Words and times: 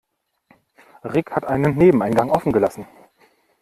Rick 1.03 1.29
hat 1.29 1.45
einen 1.45 1.75
Nebeneingang 1.77 2.31
offen 2.31 2.51
gelassen. 2.53 2.87